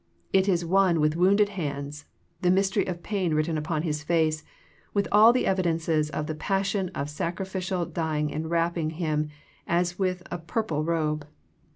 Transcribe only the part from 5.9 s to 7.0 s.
of the passion